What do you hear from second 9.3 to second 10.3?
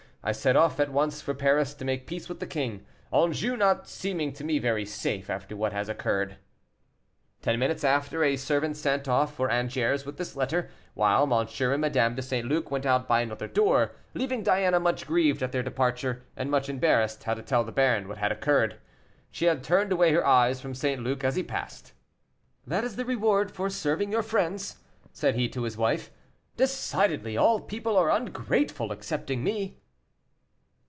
for Angers with